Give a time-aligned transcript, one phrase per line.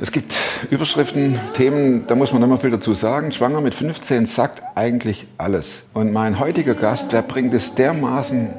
[0.00, 0.34] Es gibt
[0.70, 3.32] Überschriften, Themen, da muss man mehr viel dazu sagen.
[3.32, 5.88] Schwanger mit 15 sagt eigentlich alles.
[5.92, 8.50] Und mein heutiger Gast, der bringt es dermaßen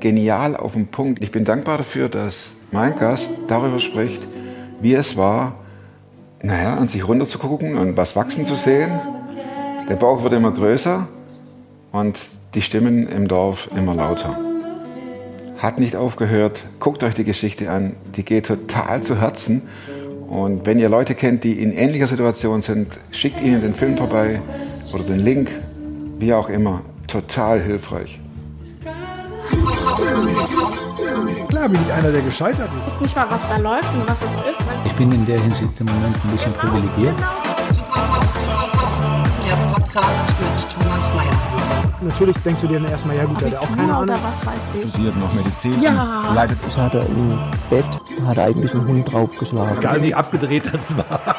[0.00, 1.22] genial auf den Punkt.
[1.22, 4.22] Ich bin dankbar dafür, dass mein Gast darüber spricht,
[4.80, 5.54] wie es war,
[6.42, 9.00] naja, an sich runterzugucken und was wachsen zu sehen.
[9.88, 11.08] Der Bauch wird immer größer
[11.92, 12.18] und
[12.54, 14.45] die Stimmen im Dorf immer lauter.
[15.58, 16.66] Hat nicht aufgehört.
[16.80, 17.96] Guckt euch die Geschichte an.
[18.16, 19.62] Die geht total zu Herzen.
[20.28, 24.40] Und wenn ihr Leute kennt, die in ähnlicher Situation sind, schickt ihnen den Film vorbei
[24.92, 25.50] oder den Link,
[26.18, 26.82] wie auch immer.
[27.06, 28.20] Total hilfreich.
[31.48, 32.88] Klar bin ich einer, der gescheitert ist.
[32.88, 34.64] Ich weiß nicht mal, was da läuft und was es ist.
[34.84, 37.14] Ich bin in der Hinsicht im Moment ein bisschen privilegiert.
[39.96, 41.94] Podcast mit Thomas Mayer.
[42.02, 44.18] Natürlich denkst du dir dann erstmal, ja gut, hat auch keine oder Ahnung.
[44.22, 44.90] was weiß ich.
[44.90, 45.80] Studiert noch Medizin.
[45.80, 46.34] Ja.
[46.34, 47.38] Leidet Ich hatte im
[47.70, 47.86] Bett,
[48.26, 49.78] hat eigentlich ein Hund draufgeschlagen.
[49.78, 51.36] Egal wie abgedreht das war.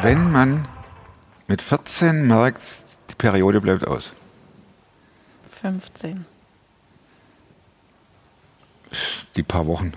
[0.00, 0.66] Wenn man
[1.46, 2.62] mit 14 merkt,
[3.10, 4.12] die Periode bleibt aus.
[5.62, 6.26] 15.
[9.36, 9.92] Die paar Wochen.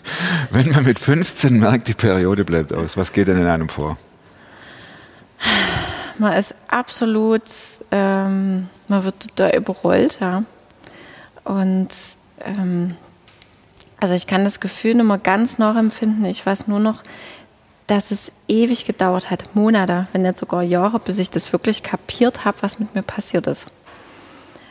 [0.50, 3.98] Wenn man mit 15 merkt, die Periode bleibt aus, was geht denn in einem vor?
[6.18, 7.42] Man ist absolut,
[7.90, 10.42] ähm, man wird da überrollt, ja.
[11.44, 11.88] Und
[12.44, 12.96] ähm,
[14.00, 16.24] also ich kann das Gefühl nicht mehr ganz nachempfinden.
[16.24, 17.02] Ich weiß nur noch,
[17.86, 22.44] dass es ewig gedauert hat, Monate, wenn nicht sogar Jahre, bis ich das wirklich kapiert
[22.44, 23.66] habe, was mit mir passiert ist.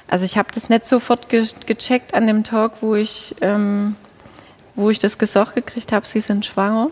[0.08, 3.96] Also ich habe das nicht sofort ge gecheckt an dem Tag, wo ich, ähm,
[4.76, 6.90] wo ich das gesagt gekriegt habe, sie sind schwanger.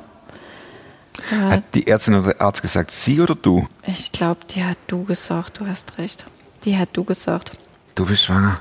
[1.30, 3.68] Da, Hat die Ärztin oder der Arzt gesagt, sie oder du?
[3.88, 6.26] ich glaube, die hat du gesagt, du hast recht.
[6.64, 7.52] Die hat du gesagt.
[7.96, 8.60] Du bist schwanger.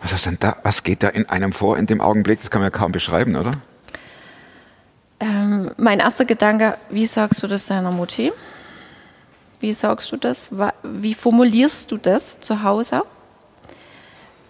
[0.00, 0.56] Was ist denn da?
[0.64, 2.40] Was geht da in einem vor in dem Augenblick?
[2.40, 3.52] Das kann man ja kaum beschreiben, oder?
[5.20, 8.32] Ähm, mein erster Gedanke, wie sagst du das deiner Mutti?
[9.60, 10.48] Wie sagst du das?
[10.82, 13.02] Wie formulierst du das zu Hause?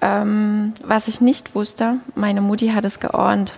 [0.00, 3.52] Ähm, was ich nicht wusste, meine Mutti hat es geahnt.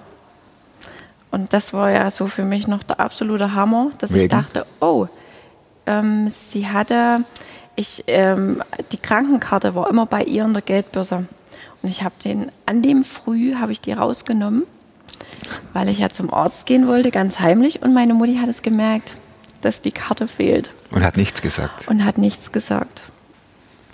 [1.34, 4.28] Und das war ja so für mich noch der absolute Hammer, dass ich Wegen?
[4.28, 5.08] dachte, oh,
[5.84, 7.24] ähm, sie hatte,
[7.74, 8.62] ich, ähm,
[8.92, 11.26] die Krankenkarte war immer bei ihr in der Geldbörse.
[11.82, 14.62] Und ich habe den, an dem Früh habe ich die rausgenommen,
[15.72, 17.82] weil ich ja zum Arzt gehen wollte, ganz heimlich.
[17.82, 19.14] Und meine Mutti hat es gemerkt,
[19.60, 21.88] dass die Karte fehlt Und hat nichts gesagt.
[21.88, 23.02] und hat nichts gesagt.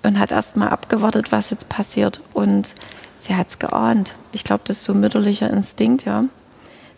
[0.03, 2.21] Und hat erst mal abgewartet, was jetzt passiert.
[2.35, 2.75] Und
[3.19, 4.13] sie hat es geahnt.
[4.33, 6.25] Ich glaube, das ist so mütterlicher Instinkt, ja.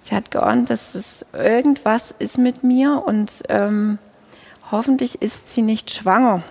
[0.02, 3.98] Sie hat geahnt, dass es irgendwas ist mit mir und ähm,
[4.70, 6.42] hoffentlich ist sie nicht schwanger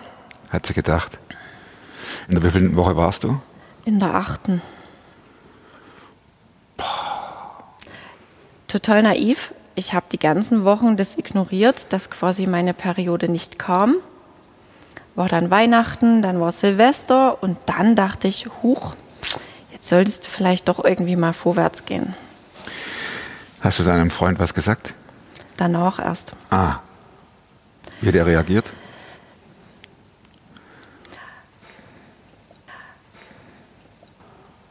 [0.50, 1.18] Hat sie gedacht.
[2.28, 3.40] In der wievielten Woche warst du?
[3.84, 4.62] in der achten.
[8.68, 9.52] Total naiv.
[9.74, 13.96] Ich habe die ganzen Wochen das ignoriert, dass quasi meine Periode nicht kam.
[15.14, 18.94] War dann Weihnachten, dann war Silvester und dann dachte ich, huch,
[19.72, 22.14] jetzt solltest du vielleicht doch irgendwie mal vorwärts gehen.
[23.62, 24.92] Hast du deinem Freund was gesagt?
[25.56, 26.32] Danach erst.
[26.50, 26.80] Ah.
[28.00, 28.72] Wie hat er reagiert?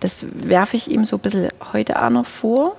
[0.02, 2.75] Das werfe ich ihm so ein bisschen heute auch noch vor,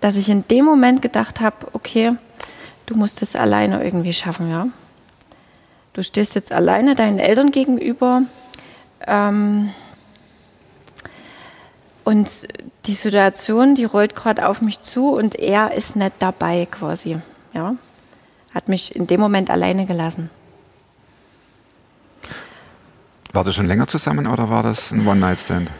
[0.00, 2.12] dass ich in dem Moment gedacht habe, okay,
[2.86, 4.68] du musst es alleine irgendwie schaffen, ja.
[5.94, 8.22] Du stehst jetzt alleine deinen Eltern gegenüber
[9.06, 9.70] ähm,
[12.04, 12.48] und
[12.86, 17.18] die Situation, die rollt gerade auf mich zu und er ist nicht dabei quasi,
[17.52, 17.74] ja.
[18.54, 20.28] Hat mich in dem Moment alleine gelassen.
[23.32, 25.70] War das schon länger zusammen oder war das ein One-Night-Stand?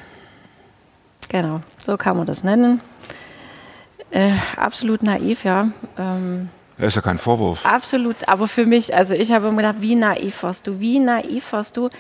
[1.29, 2.81] Genau, so kann man das nennen.
[4.11, 5.69] Äh, absolut naiv, ja.
[5.99, 7.65] Ähm, Das ist ja kein Vorwurf.
[7.67, 11.53] absolut, aber für mich, also ich habe immer gedacht, wie naiv warst du, wie naiv
[11.53, 11.91] warst du,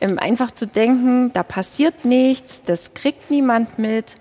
[0.00, 4.16] einfach zu denken, da passiert nichts, das kriegt niemand mit,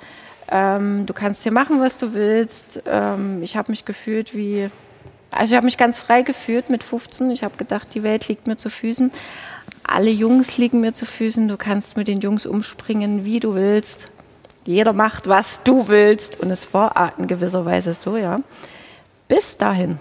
[0.50, 2.84] ähm, du kannst hier machen, was du willst.
[2.86, 4.70] Ähm, ich habe mich gefühlt wie,
[5.32, 7.32] also ich habe mich ganz frei gefühlt mit 15.
[7.32, 9.12] Ich habe gedacht, die Welt liegt mir zu Füßen.
[9.84, 11.48] Alle Jungs liegen mir zu Füßen.
[11.48, 14.10] Du kannst mit den Jungs umspringen, wie du willst.
[14.66, 16.40] Jeder macht, was du willst.
[16.40, 18.40] Und es war in gewisser Weise so, ja.
[19.28, 20.00] Bis dahin.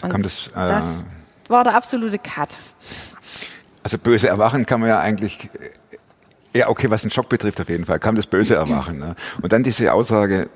[0.00, 1.04] Kam das, äh, das
[1.48, 2.56] war der absolute Cut.
[3.90, 5.50] Also böse Erwachen kann man ja eigentlich,
[6.52, 9.00] äh, ja okay, was den Schock betrifft auf jeden Fall, kam das böse Erwachen.
[9.00, 9.16] Ne?
[9.42, 10.48] Und dann diese Aussage,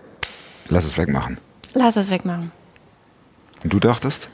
[0.69, 1.39] lass es wegmachen.
[1.73, 2.53] Lass es wegmachen.
[3.65, 4.29] Und du dachtest?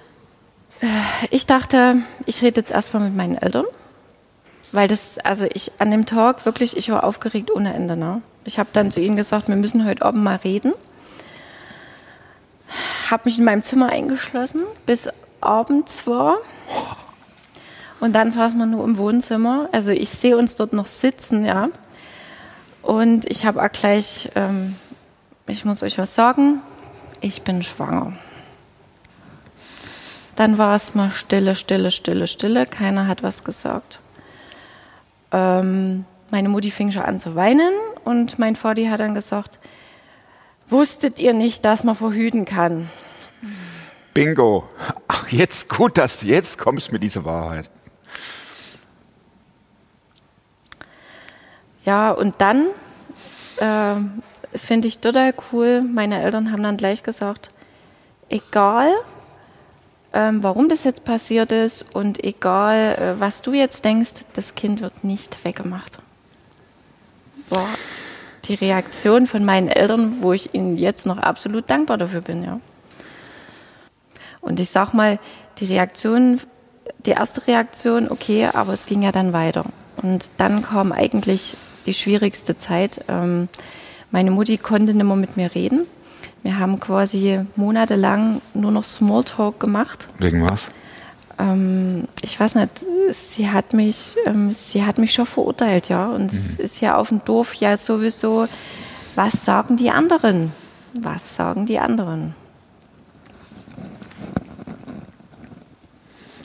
[1.31, 3.65] Ich dachte, ich rede jetzt erstmal mit meinen Eltern.
[4.73, 7.97] weil das, also ich an dem Tag wirklich, ich war aufgeregt ohne Ende.
[7.97, 8.21] Ne?
[8.45, 10.75] Ich habe dann zu ihnen gesagt, wir müssen heute Abend mal reden.
[13.11, 15.09] Habe mich in meinem Zimmer eingeschlossen, bis
[15.41, 16.37] abends war.
[18.01, 19.69] Und dann saß man nur im Wohnzimmer.
[19.73, 21.69] Also ich sehe uns dort noch sitzen, ja.
[22.83, 24.77] Und ich habe auch gleich, ähm,
[25.47, 26.63] ich muss euch was sagen,
[27.21, 28.15] ich bin schwanger.
[30.35, 32.65] Dann war es mal Stille, Stille, Stille, Stille.
[32.65, 34.01] Keiner hat was gesagt.
[35.33, 37.73] Ähm, meine Mutti fing schon an zu weinen
[38.05, 39.59] und mein Vati hat dann gesagt,
[40.69, 42.89] wusstet ihr nicht, dass man verhüten kann?
[44.15, 44.69] Bingo.
[45.09, 47.69] Ach, jetzt gut, dass jetzt kommst mit dieser Wahrheit.
[51.85, 52.67] Ja, und dann
[53.57, 57.51] äh, finde ich total cool, meine Eltern haben dann gleich gesagt,
[58.29, 58.93] egal,
[60.13, 64.81] ähm, warum das jetzt passiert ist und egal, äh, was du jetzt denkst, das Kind
[64.81, 65.99] wird nicht weggemacht.
[67.49, 67.69] War
[68.45, 72.61] die Reaktion von meinen Eltern, wo ich ihnen jetzt noch absolut dankbar dafür bin, ja.
[74.41, 75.19] Und ich sag mal,
[75.59, 76.41] die Reaktion,
[77.05, 79.65] die erste Reaktion, okay, aber es ging ja dann weiter.
[79.97, 81.57] Und dann kam eigentlich
[81.87, 83.05] die schwierigste Zeit.
[83.09, 83.49] Ähm,
[84.11, 85.87] meine Mutti konnte nicht mehr mit mir reden.
[86.43, 90.09] Wir haben quasi monatelang nur noch Smalltalk gemacht.
[90.19, 90.67] Wegen was?
[91.39, 96.11] Ähm, ich weiß nicht, sie hat mich, ähm, sie hat mich schon verurteilt, ja.
[96.11, 98.47] Und es ist ja auf dem Dorf ja sowieso,
[99.15, 100.53] was sagen die anderen?
[100.95, 102.35] Was sagen die anderen?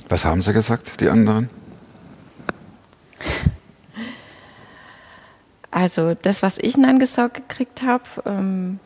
[0.08, 1.50] Was haben sie gesagt, die anderen?
[5.76, 8.80] Also das, was ich dann gesagt gekriegt habe, ähm,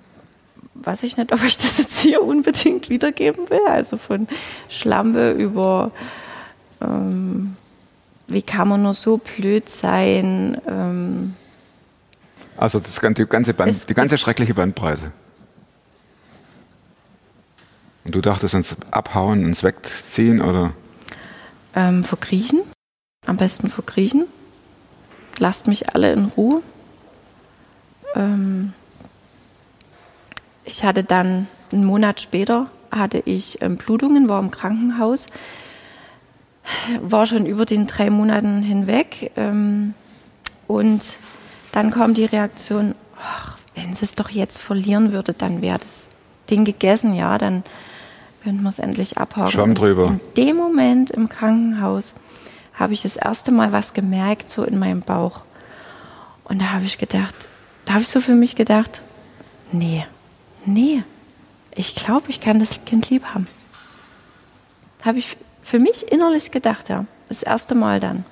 [0.73, 3.61] weiß ich nicht, ob ich das jetzt hier unbedingt wiedergeben will.
[3.67, 4.27] Also von
[4.69, 5.91] Schlampe über,
[6.81, 7.55] ähm,
[8.27, 10.59] wie kann man nur so blöd sein.
[10.67, 11.35] Ähm,
[12.57, 15.11] Also das, die, ganze Band, die ganze schreckliche Bandbreite.
[18.03, 20.73] Und du dachtest ins Abhauen, ins Wegziehen oder?
[21.75, 22.61] ähm, verkriechen,
[23.27, 24.25] am besten verkriechen.
[25.37, 26.63] Lasst mich alle in Ruhe.
[28.15, 28.73] Ähm,
[30.65, 35.27] ich hatte dann einen Monat später hatte ich ähm, Blutungen, war im Krankenhaus,
[37.01, 39.93] war schon über den drei Monaten hinweg ähm,
[40.67, 41.01] und
[41.71, 46.09] dann kam die Reaktion, ach, wenn sie es doch jetzt verlieren würde, dann wäre das
[46.49, 47.63] Ding gegessen, ja, dann
[48.43, 49.51] könnten wir es endlich abhaken.
[49.51, 50.05] Schwamm drüber.
[50.05, 52.15] Und in dem Moment im Krankenhaus
[52.73, 55.41] habe ich das erste Mal was gemerkt, so in meinem Bauch.
[56.45, 57.49] Und da habe ich gedacht,
[57.89, 59.01] da habe ich so für mich gedacht,
[59.71, 60.05] nee,
[60.63, 61.01] nee,
[61.73, 63.47] ich glaube, ich kann das Kind lieb haben.
[65.03, 67.05] Habe ich für mich innerlich gedacht, ja.
[67.29, 68.25] Das erste Mal dann.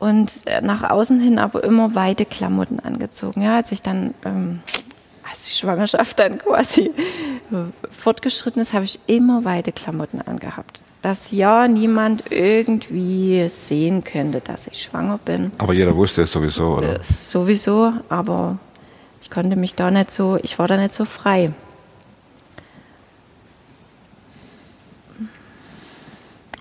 [0.00, 3.42] Und äh, nach außen hin aber immer weite Klamotten angezogen.
[3.42, 4.60] Ja, als ich dann, ähm,
[5.34, 6.92] als die Schwangerschaft dann quasi
[7.50, 10.80] äh, fortgeschritten ist, habe ich immer weite Klamotten angehabt.
[11.02, 15.50] Dass ja niemand irgendwie sehen könnte, dass ich schwanger bin.
[15.58, 17.02] Aber jeder wusste es sowieso, oder?
[17.02, 18.58] Sowieso, aber
[19.20, 21.52] ich konnte mich da nicht so, ich war da nicht so frei.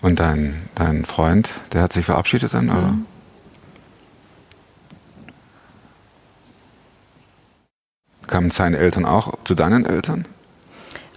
[0.02, 2.98] Und dein, dein Freund, der hat sich verabschiedet dann, oder?
[8.34, 10.26] Kamen seine Eltern auch zu deinen Eltern?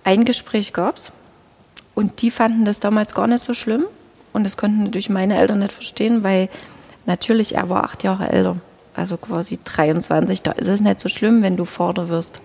[0.05, 1.13] Ein Gespräch gab es
[1.95, 3.85] und die fanden das damals gar nicht so schlimm
[4.35, 6.51] und das konnten natürlich meine Eltern nicht verstehen, weil
[7.07, 8.57] natürlich er war acht Jahre älter,
[8.95, 10.43] also quasi 23.
[10.43, 12.43] Da ist es nicht so schlimm, wenn du Vater wirst.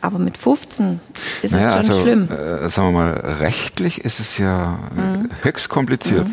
[0.00, 1.00] Aber mit 15
[1.42, 2.28] ist es schon also, schlimm.
[2.30, 5.28] Äh, sagen wir mal, rechtlich ist es ja Mhm.
[5.42, 6.28] höchst kompliziert.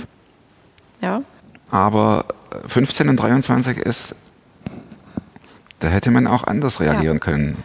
[1.02, 1.24] Ja,
[1.72, 2.26] Aber
[2.68, 4.14] 15 und 23 ist,
[5.80, 7.58] da hätte man auch anders reagieren können.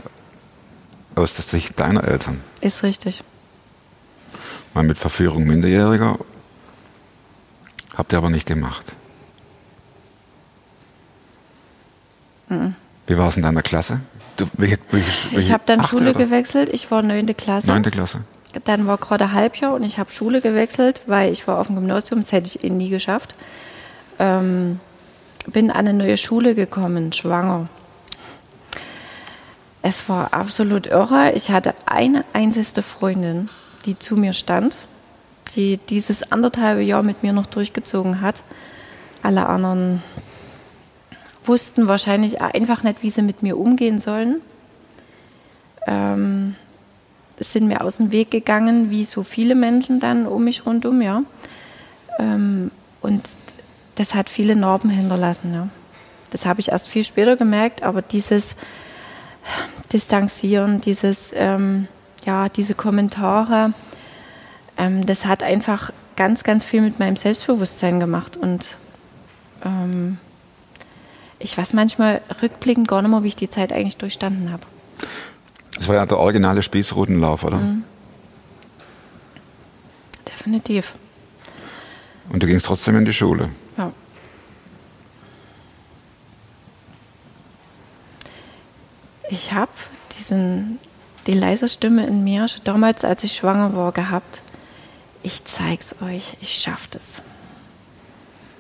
[1.15, 2.41] Aus der Sicht deiner Eltern.
[2.61, 3.25] ist richtig.
[4.75, 6.19] Mal mit Verführung Minderjähriger
[7.97, 8.93] habt ihr aber nicht gemacht.
[13.07, 14.01] Wie war es in deiner Klasse?
[14.37, 17.69] Du, welche, welche, Ich welche- habe dann Schule oder gewechselt, ich war neunte Klasse.
[17.69, 18.21] Neunte Klasse.
[18.65, 22.21] Dann war gerade Halbjahr und ich habe Schule gewechselt, weil ich war auf dem Gymnasium,
[22.21, 23.35] das hätte ich eh nie geschafft.
[24.19, 24.81] Ähm,
[25.47, 27.69] bin an eine neue Schule gekommen, schwanger.
[29.83, 31.33] Es war absolut irre.
[31.33, 33.49] Ich hatte eine einzige Freundin,
[33.87, 34.77] die zu mir stand,
[35.57, 38.43] die dieses anderthalbe Jahr mit mir noch durchgezogen hat.
[39.23, 40.03] Alle anderen
[41.45, 44.41] wussten wahrscheinlich einfach nicht, wie sie mit mir umgehen sollen.
[45.87, 46.55] Ähm,
[47.39, 51.23] sind mir aus dem Weg gegangen, wie so viele Menschen dann um mich rundum, ja.
[52.19, 52.71] Ähm,
[53.01, 53.23] und
[53.95, 55.55] das hat viele Narben hinterlassen.
[55.55, 55.69] Ja.
[56.31, 58.57] Das habe ich erst viel später gemerkt, aber dieses
[59.93, 61.89] Distanzieren, dieses, ähm,
[62.25, 63.73] ja, diese Kommentare,
[64.77, 68.37] ähm, das hat einfach ganz, ganz viel mit meinem Selbstbewusstsein gemacht.
[68.37, 68.77] Und
[69.65, 70.19] ähm,
[71.39, 74.63] ich weiß manchmal rückblickend gar nicht mehr, wie ich die Zeit eigentlich durchstanden habe.
[75.77, 77.57] Das war ja der originale Spießrutenlauf, oder?
[77.57, 77.85] Mhm.
[80.29, 80.95] Definitiv.
[82.29, 83.49] Und du gingst trotzdem in die Schule.
[89.31, 89.71] Ich habe
[90.19, 90.81] diesen,
[91.27, 94.41] die leise Stimme in mir schon damals, als ich schwanger war, gehabt.
[95.23, 97.23] Ich zeig's euch, ich schaff das.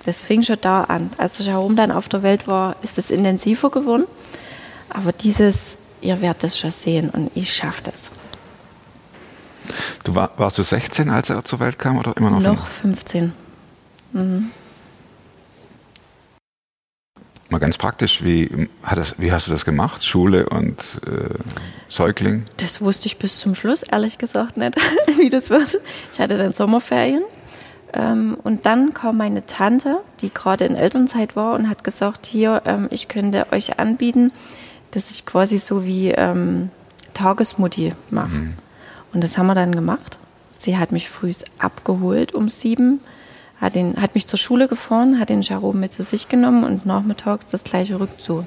[0.05, 1.11] Das fing schon da an.
[1.19, 4.05] Als ich herum dann auf der Welt war, ist es intensiver geworden.
[4.89, 8.11] Aber dieses, ihr werdet es schon sehen und ich schaff das.
[10.05, 12.41] Du war, warst du 16, als er zur Welt kam oder immer noch?
[12.41, 13.33] Noch 15.
[14.13, 14.51] Mhm.
[17.51, 20.05] Mal ganz praktisch, wie, das, wie hast du das gemacht?
[20.05, 21.35] Schule und äh,
[21.89, 22.45] Säugling?
[22.59, 24.77] Das wusste ich bis zum Schluss, ehrlich gesagt, nicht,
[25.19, 25.81] wie das wird.
[26.13, 27.25] Ich hatte dann Sommerferien
[27.93, 32.63] ähm, und dann kam meine Tante, die gerade in Elternzeit war und hat gesagt, hier,
[32.67, 34.31] ähm, ich könnte euch anbieten,
[34.93, 36.71] dass ich quasi so wie ähm,
[37.15, 38.29] Tagesmutti mache.
[38.29, 38.55] Mhm.
[39.13, 40.19] Und das haben wir dann gemacht.
[40.57, 43.01] Sie hat mich früh abgeholt um sieben
[43.61, 46.87] hat, ihn, hat mich zur Schule gefahren, hat den Jerome mit zu sich genommen und
[46.87, 48.47] nachmittags das gleiche Rückzu.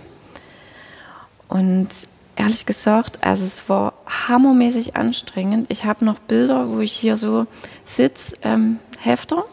[1.47, 1.89] Und
[2.35, 5.67] ehrlich gesagt, also es war hammermäßig anstrengend.
[5.69, 7.45] Ich habe noch Bilder, wo ich hier so
[7.85, 9.45] sitze, ähm, Hefter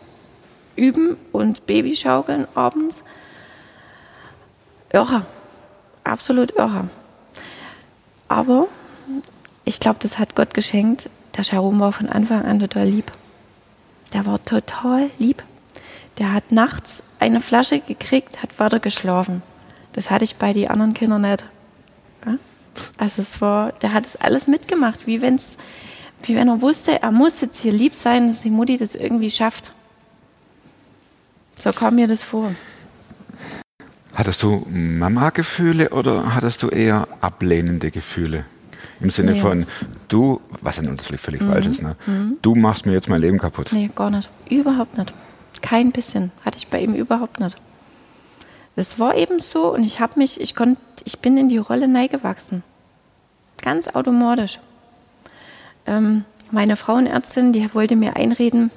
[0.77, 3.05] üben und Babyschaukeln abends.
[4.93, 5.27] Irre,
[6.05, 6.89] absolut irre.
[8.29, 8.69] Aber
[9.65, 11.11] ich glaube, das hat Gott geschenkt.
[11.37, 13.13] Der Jerome war von Anfang an total lieb.
[14.13, 15.45] Der war total lieb.
[16.21, 19.43] Der hat nachts eine Flasche gekriegt, hat weiter geschlafen.
[19.95, 21.47] Das hatte ich bei den anderen Kindern nicht.
[22.27, 22.37] Ja?
[22.99, 25.57] Also es war, der hat es alles mitgemacht, wie wenn's,
[26.23, 29.31] wie wenn er wusste, er muss jetzt hier lieb sein, dass die Mutti das irgendwie
[29.31, 29.73] schafft.
[31.59, 32.55] So kam mir das vor.
[34.13, 38.45] Hattest du Mama-Gefühle oder hattest du eher ablehnende Gefühle?
[39.01, 39.41] Im Sinne nee.
[39.41, 39.67] von,
[40.09, 41.51] du, was ja natürlich völlig mhm.
[41.51, 41.97] falsch ist, ne?
[42.07, 42.37] Mhm.
[42.43, 43.71] du machst mir jetzt mein Leben kaputt.
[43.73, 44.29] Nee, gar nicht.
[44.51, 45.15] Überhaupt nicht.
[45.61, 46.33] Kein bisschen.
[46.45, 47.57] Hatte ich bei ihm überhaupt nicht.
[48.77, 51.89] Es war eben so und ich habe mich, ich konnte, ich bin in die Rolle
[51.89, 52.63] neigewachsen.
[53.61, 54.59] Ganz automatisch.
[55.87, 58.71] Ähm, meine Frauenärztin, die wollte mir einreden,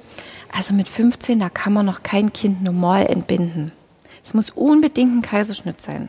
[0.52, 3.72] also mit 15, da kann man noch kein Kind normal entbinden.
[4.24, 6.08] Es muss unbedingt ein Kaiserschnitt sein.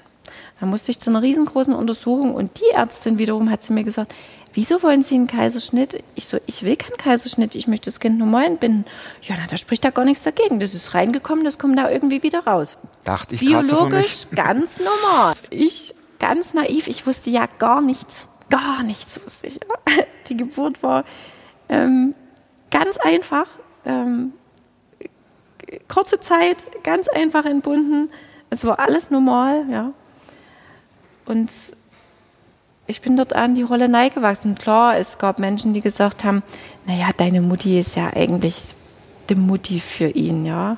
[0.60, 4.14] Da musste ich zu einer riesengroßen Untersuchung und die Ärztin wiederum hat zu mir gesagt,
[4.56, 6.04] wieso wollen Sie einen Kaiserschnitt?
[6.16, 8.86] Ich so, ich will keinen Kaiserschnitt, ich möchte das Kind normal entbinden.
[9.22, 10.60] Ja, na, da spricht da gar nichts dagegen.
[10.60, 12.78] Das ist reingekommen, das kommt da irgendwie wieder raus.
[13.04, 15.36] Dachte ich Biologisch so ganz normal.
[15.50, 18.28] Ich, ganz naiv, ich wusste ja gar nichts.
[18.50, 19.60] Gar nichts wusste ich.
[20.30, 21.04] Die Geburt war
[21.70, 22.16] ähm,
[22.72, 23.48] ganz einfach.
[23.86, 24.34] Ähm,
[25.88, 28.10] kurze Zeit, ganz einfach entbunden.
[28.50, 29.92] Es war alles normal, ja.
[31.26, 31.50] Und
[32.88, 34.56] ich bin dort an die Rolle neigewachsen.
[34.56, 36.44] Klar, es gab Menschen, die gesagt haben,
[36.86, 38.76] naja, deine Mutti ist ja eigentlich
[39.30, 40.78] die Mutti für ihn, ja.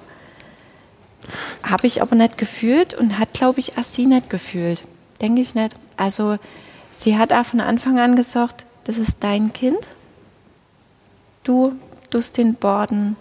[1.67, 4.83] Habe ich aber nicht gefühlt und hat, glaube ich, erst sie nicht gefühlt.
[5.21, 5.75] Denke ich nicht.
[5.97, 6.37] Also
[6.91, 9.89] sie hat auch von Anfang an gesagt, das ist dein Kind.
[11.43, 11.73] Du
[12.09, 13.17] tust den Borden,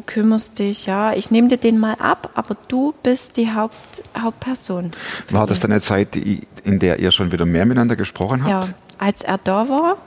[0.00, 4.02] du kümmerst dich, ja, ich nehme dir den mal ab, aber du bist die Haupt,
[4.18, 4.92] Hauptperson.
[5.30, 8.68] War das dann eine Zeit, in der ihr schon wieder mehr miteinander gesprochen habt?
[8.68, 9.98] Ja, als er da war,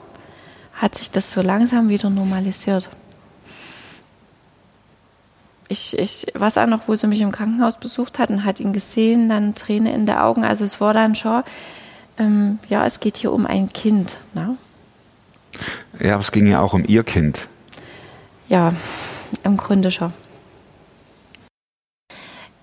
[0.74, 2.88] hat sich das so langsam wieder normalisiert.
[5.68, 8.72] Ich, ich weiß auch noch, wo sie mich im Krankenhaus besucht hat und hat ihn
[8.72, 10.44] gesehen, dann Träne in den Augen.
[10.44, 11.42] Also es war dann schon,
[12.18, 14.18] ähm, ja, es geht hier um ein Kind.
[14.34, 14.56] Ne?
[16.00, 17.48] Ja, aber es ging ja auch um ihr Kind.
[18.48, 18.72] Ja,
[19.42, 20.12] im Grunde schon.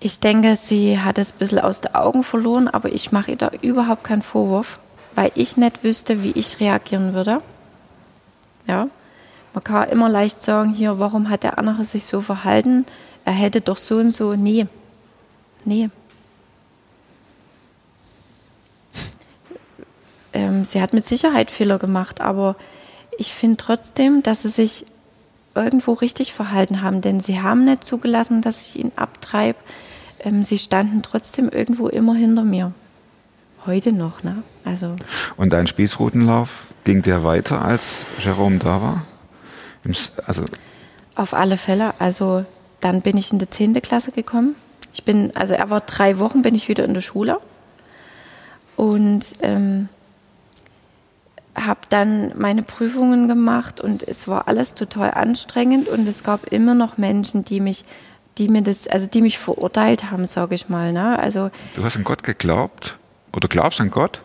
[0.00, 3.36] Ich denke, sie hat es ein bisschen aus den Augen verloren, aber ich mache ihr
[3.36, 4.80] da überhaupt keinen Vorwurf,
[5.14, 7.40] weil ich nicht wüsste, wie ich reagieren würde.
[8.66, 8.88] Ja,
[9.54, 12.86] man kann immer leicht sagen, hier, warum hat der andere sich so verhalten?
[13.24, 14.34] Er hätte doch so und so.
[14.34, 14.66] Nee,
[15.64, 15.88] nee.
[20.32, 22.56] Ähm, sie hat mit Sicherheit Fehler gemacht, aber
[23.18, 24.86] ich finde trotzdem, dass sie sich
[25.54, 29.58] irgendwo richtig verhalten haben, denn sie haben nicht zugelassen, dass ich ihn abtreibe.
[30.20, 32.72] Ähm, sie standen trotzdem irgendwo immer hinter mir.
[33.66, 34.42] Heute noch, ne?
[34.64, 34.96] Also.
[35.36, 39.06] Und dein Spießrutenlauf ging der weiter, als Jerome da war?
[40.26, 40.44] Also
[41.14, 41.94] Auf alle Fälle.
[41.98, 42.44] Also
[42.80, 43.74] dann bin ich in die 10.
[43.82, 44.54] Klasse gekommen.
[44.94, 47.40] Ich bin, also er war drei Wochen, bin ich wieder in der Schule
[48.76, 49.88] und ähm,
[51.54, 56.74] habe dann meine Prüfungen gemacht und es war alles total anstrengend und es gab immer
[56.74, 57.84] noch Menschen, die mich,
[58.38, 60.92] die mir das, also die mich verurteilt haben, sage ich mal.
[60.92, 61.18] Ne?
[61.18, 62.96] Also Du hast an Gott geglaubt
[63.32, 64.22] oder glaubst an Gott?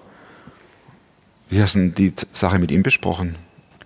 [1.49, 3.35] Wie hast du die Sache mit ihm besprochen?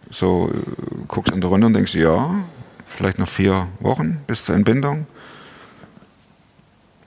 [0.09, 2.35] So äh, guckst in der Runde und denkst, ja,
[2.85, 5.07] vielleicht noch vier Wochen bis zur Entbindung.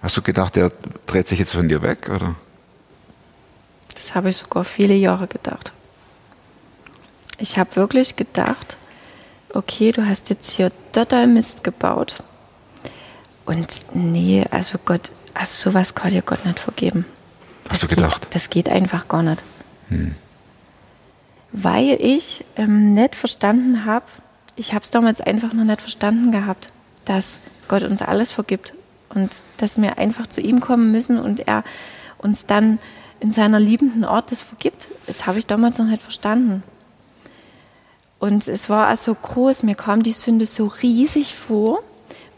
[0.03, 0.71] Hast du gedacht, der
[1.07, 2.35] dreht sich jetzt von dir weg, oder?
[3.95, 5.73] Das habe ich sogar viele Jahre gedacht.
[7.39, 8.77] Ich habe wirklich gedacht,
[9.53, 12.17] okay, du hast jetzt hier total Mist gebaut.
[13.45, 17.05] Und nee, also Gott, also sowas kann dir Gott nicht vergeben.
[17.69, 18.23] Hast du Das gedacht?
[18.23, 19.43] Geht, das geht einfach gar nicht.
[21.53, 24.07] Weil ich ähm, nicht verstanden habe,
[24.57, 26.69] ich habe es damals einfach noch nicht verstanden gehabt,
[27.05, 27.39] dass
[27.69, 28.75] Gott uns alles vergibt
[29.11, 31.65] und dass wir einfach zu ihm kommen müssen und er
[32.19, 32.79] uns dann
[33.21, 34.89] in seiner liebenden Art das vergibt.
[35.07, 36.63] Das habe ich damals noch nicht verstanden.
[38.25, 41.83] Und es war also groß, mir kam die Sünde so riesig vor,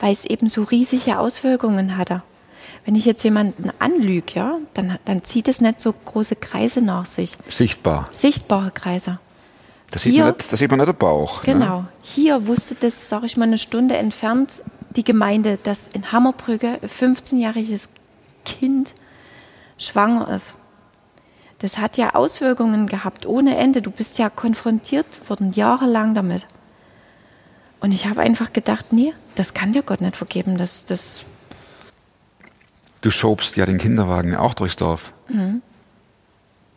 [0.00, 2.24] weil es eben so riesige Auswirkungen hatte.
[2.84, 7.06] Wenn ich jetzt jemanden anlüge, ja, dann, dann zieht es nicht so große Kreise nach
[7.06, 7.38] sich.
[7.48, 8.08] Sichtbar.
[8.10, 9.20] Sichtbare Kreise.
[9.92, 11.42] Da sieht, Hier- man nicht, da sieht man nicht den Bauch.
[11.42, 11.82] Genau.
[11.82, 11.88] Ne?
[12.02, 14.64] Hier wusste das, sage ich mal, eine Stunde entfernt
[14.96, 17.90] die Gemeinde, dass in Hammerbrücke ein 15-jähriges
[18.44, 18.92] Kind
[19.78, 20.54] schwanger ist.
[21.58, 23.80] Das hat ja Auswirkungen gehabt ohne Ende.
[23.80, 26.46] Du bist ja konfrontiert worden jahrelang damit.
[27.80, 30.56] Und ich habe einfach gedacht, nee, das kann dir Gott nicht vergeben.
[30.56, 31.24] Das, das,
[33.00, 35.12] Du schobst ja den Kinderwagen auch durchs Dorf.
[35.28, 35.62] Mhm.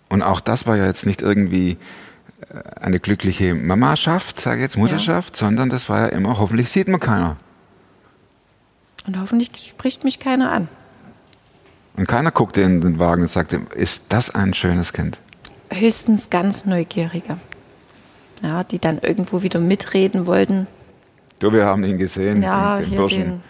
[0.09, 1.77] Und auch das war ja jetzt nicht irgendwie
[2.49, 6.87] äh, eine glückliche Mamaschaft, sage ich jetzt Mutterschaft, sondern das war ja immer, hoffentlich sieht
[6.87, 7.37] man keiner.
[9.05, 10.67] und hoffentlich spricht mich keiner an.
[11.99, 15.19] Und keiner guckte in den Wagen und sagte, ist das ein schönes Kind?
[15.69, 17.37] Höchstens ganz Neugierige.
[18.41, 20.65] Ja, die dann irgendwo wieder mitreden wollten.
[21.39, 23.21] Du, wir haben ihn gesehen, Ja, den, den Burschen.
[23.23, 23.43] den-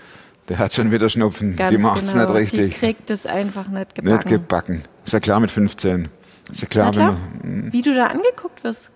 [0.50, 1.56] Der hat schon wieder Schnupfen.
[1.58, 2.26] Ganz die macht's genau.
[2.26, 2.74] nicht richtig.
[2.74, 4.16] Die kriegt es einfach nicht gebacken.
[4.16, 4.84] nicht gebacken.
[5.06, 6.08] Ist ja klar mit 15.
[6.52, 8.90] Ist ja klar, klar, wenn man, wie du da angeguckt wirst.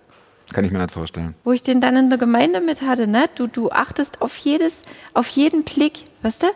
[0.52, 1.36] kann ich mir nicht vorstellen.
[1.44, 3.30] Wo ich den dann in der Gemeinde mit hatte, ne?
[3.36, 6.46] Du, du achtest auf jedes, auf jeden Blick, weißt du?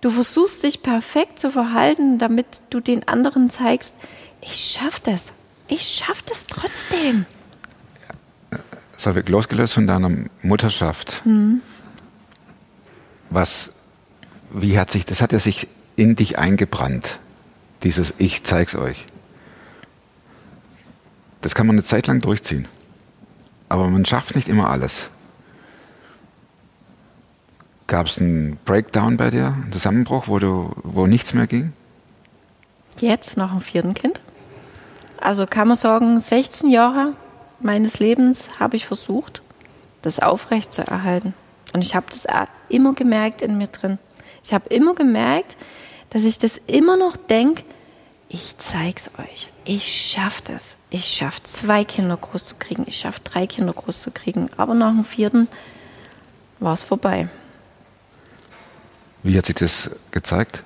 [0.00, 3.94] Du versuchst dich perfekt zu verhalten, damit du den anderen zeigst,
[4.40, 5.32] ich schaff das.
[5.68, 7.26] Ich schaff das trotzdem.
[8.96, 10.10] Solveig, losgelöst von deiner
[10.42, 11.22] Mutterschaft.
[13.28, 13.70] Was,
[14.50, 17.18] wie hat sich, das hat ja sich in dich eingebrannt.
[17.82, 19.06] Dieses Ich zeig's euch.
[21.40, 22.66] Das kann man eine Zeit lang durchziehen.
[23.68, 25.08] Aber man schafft nicht immer alles.
[27.90, 31.72] Gab es einen Breakdown bei dir, einen Zusammenbruch, wo, du, wo nichts mehr ging?
[33.00, 34.20] Jetzt nach dem vierten Kind.
[35.20, 37.14] Also kann man sagen, 16 Jahre
[37.58, 39.42] meines Lebens habe ich versucht,
[40.02, 41.34] das aufrecht zu erhalten.
[41.74, 42.28] Und ich habe das
[42.68, 43.98] immer gemerkt in mir drin.
[44.44, 45.56] Ich habe immer gemerkt,
[46.10, 47.64] dass ich das immer noch denke,
[48.28, 49.50] ich zeig's euch.
[49.64, 50.76] Ich schaff das.
[50.90, 52.84] Ich schaff zwei Kinder groß zu kriegen.
[52.86, 54.48] Ich schaff drei Kinder groß zu kriegen.
[54.56, 55.48] Aber nach dem vierten
[56.60, 57.28] war es vorbei.
[59.22, 60.62] Wie hat sich das gezeigt?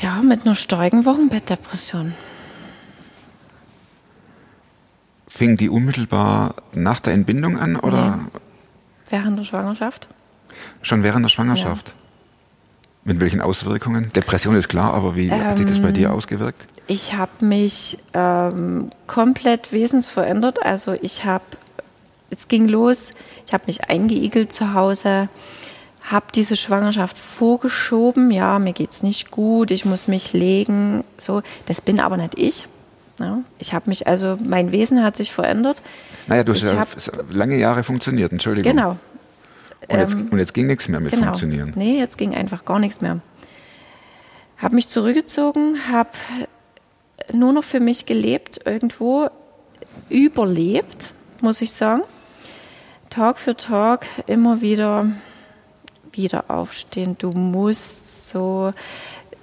[0.00, 2.14] Ja, mit einer starken Wochenbettdepression.
[5.28, 8.20] Fing die unmittelbar nach der Entbindung an oder
[9.10, 10.08] Während der Schwangerschaft.
[10.82, 11.92] schon während der Schwangerschaft?
[13.04, 14.10] Mit welchen Auswirkungen?
[14.14, 16.64] Depression ist klar, aber wie hat sich das bei Ähm, dir ausgewirkt?
[16.88, 20.64] Ich habe mich ähm, komplett wesensverändert.
[20.64, 21.44] Also ich habe,
[22.30, 23.14] es ging los,
[23.46, 25.28] ich habe mich eingeigelt zu Hause,
[26.10, 28.30] habe diese Schwangerschaft vorgeschoben.
[28.30, 31.04] Ja, mir geht's nicht gut, ich muss mich legen.
[31.18, 32.66] So, das bin aber nicht ich.
[33.18, 35.82] Ja, ich habe mich also, mein Wesen hat sich verändert.
[36.26, 36.88] Naja, du hast ja hab-
[37.30, 38.72] lange Jahre funktioniert, Entschuldigung.
[38.72, 38.96] Genau.
[39.88, 41.26] Und jetzt, ähm, und jetzt ging nichts mehr mit Genau.
[41.26, 41.72] Funktionieren.
[41.76, 43.20] Nee, jetzt ging einfach gar nichts mehr.
[44.58, 46.10] Habe mich zurückgezogen, habe
[47.32, 49.28] nur noch für mich gelebt, irgendwo
[50.08, 52.02] überlebt, muss ich sagen.
[53.10, 55.06] Tag für Tag immer wieder
[56.16, 57.16] wieder aufstehen.
[57.18, 58.72] Du musst so,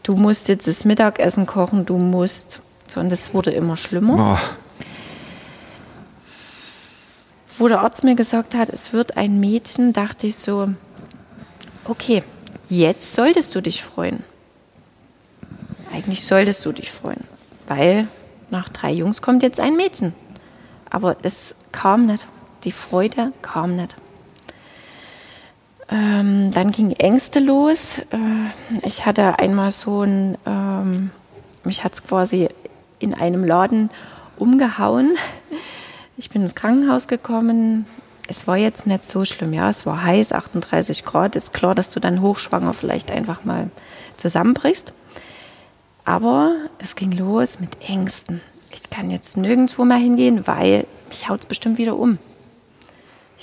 [0.03, 2.61] du musst jetzt das Mittagessen kochen, du musst.
[2.87, 4.17] So, und das wurde immer schlimmer.
[4.17, 4.39] Boah,
[7.57, 10.69] Wo der Arzt mir gesagt hat, es wird ein Mädchen, dachte ich so,
[11.85, 12.23] okay,
[12.69, 14.23] jetzt solltest du dich freuen.
[15.93, 17.23] Eigentlich solltest du dich freuen,
[17.67, 18.07] weil
[18.49, 20.13] nach drei Jungs kommt jetzt ein Mädchen.
[20.89, 22.27] Aber es kam nicht.
[22.63, 23.95] Die Freude kam nicht.
[25.93, 27.99] Ähm, dann ging Ängste los.
[27.99, 31.11] Äh, ich hatte einmal so ein, ähm,
[31.63, 32.49] mich hat es quasi
[32.97, 33.91] in einem Laden
[34.37, 35.15] umgehauen.
[36.17, 37.85] Ich bin ins Krankenhaus gekommen.
[38.27, 39.69] Es war jetzt nicht so schlimm, ja.
[39.69, 41.35] Es war heiß, 38 Grad.
[41.35, 43.69] Ist klar, dass du dann hochschwanger vielleicht einfach mal
[44.17, 44.93] zusammenbrichst.
[46.05, 48.41] Aber es ging los mit Ängsten.
[48.71, 52.17] Ich kann jetzt nirgendwo mehr hingehen, weil mich haut es bestimmt wieder um.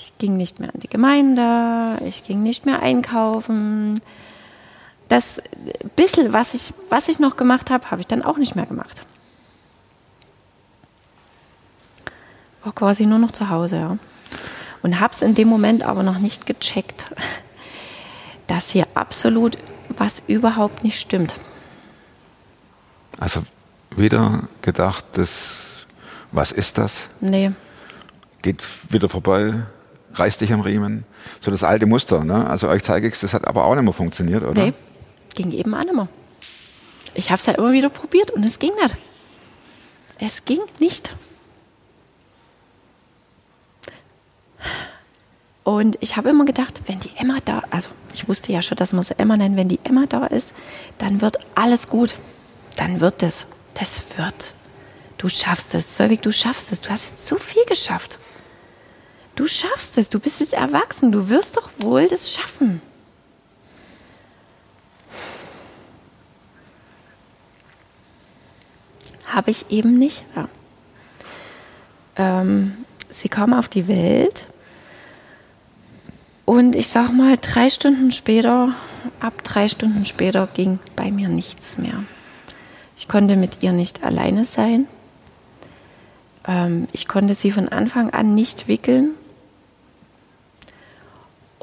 [0.01, 4.01] Ich ging nicht mehr an die Gemeinde, ich ging nicht mehr einkaufen.
[5.09, 5.43] Das
[5.95, 9.03] bisschen, was ich, was ich noch gemacht habe, habe ich dann auch nicht mehr gemacht.
[12.63, 13.97] War quasi nur noch zu Hause, ja.
[14.81, 17.05] Und habe es in dem Moment aber noch nicht gecheckt,
[18.47, 19.55] dass hier absolut
[19.89, 21.35] was überhaupt nicht stimmt.
[23.19, 23.43] Also
[23.95, 25.85] wieder gedacht, das,
[26.31, 27.07] was ist das?
[27.19, 27.51] Nee.
[28.41, 29.61] Geht wieder vorbei,
[30.13, 31.05] reißt dich am Riemen.
[31.39, 32.23] So das alte Muster.
[32.23, 32.47] Ne?
[32.47, 34.65] Also euch zeige ich das hat aber auch nicht mehr funktioniert, oder?
[34.65, 34.73] Nee,
[35.35, 36.07] ging eben auch nicht mehr.
[37.13, 38.95] Ich habe es ja immer wieder probiert und es ging nicht.
[40.19, 41.09] Es ging nicht.
[45.63, 48.93] Und ich habe immer gedacht, wenn die Emma da, also ich wusste ja schon, dass
[48.93, 50.53] man sie Emma nennt, wenn die Emma da ist,
[50.97, 52.15] dann wird alles gut.
[52.77, 53.45] Dann wird es.
[53.73, 54.53] Das wird.
[55.17, 55.97] Du schaffst es.
[55.97, 56.81] Solvig, du schaffst es.
[56.81, 58.17] Du hast jetzt so viel geschafft.
[59.41, 60.07] Du schaffst es.
[60.07, 61.11] Du bist jetzt erwachsen.
[61.11, 62.79] Du wirst doch wohl das schaffen.
[69.25, 70.23] Habe ich eben nicht.
[70.35, 70.47] Ja.
[72.17, 74.45] Ähm, sie kam auf die Welt
[76.45, 78.75] und ich sag mal, drei Stunden später,
[79.21, 82.03] ab drei Stunden später ging bei mir nichts mehr.
[82.95, 84.85] Ich konnte mit ihr nicht alleine sein.
[86.47, 89.15] Ähm, ich konnte sie von Anfang an nicht wickeln.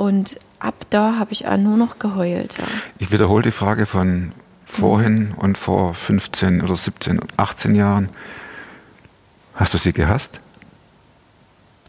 [0.09, 2.57] Und ab da habe ich auch nur noch geheult.
[2.57, 2.65] Ja.
[2.99, 4.33] Ich wiederhole die Frage von
[4.65, 8.09] vorhin und vor 15 oder 17, 18 Jahren.
[9.55, 10.41] Hast du sie gehasst?